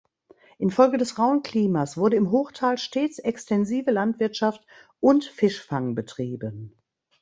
[0.57, 4.65] Infolge des rauen Klimas wurde im Hochtal stets extensive Landwirtschaft
[4.99, 6.75] und Fischfang betrieben.